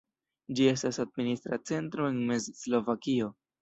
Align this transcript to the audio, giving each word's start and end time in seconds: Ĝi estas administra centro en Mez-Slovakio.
Ĝi 0.59 0.65
estas 0.71 0.99
administra 1.05 1.61
centro 1.73 2.11
en 2.17 2.21
Mez-Slovakio. 2.35 3.35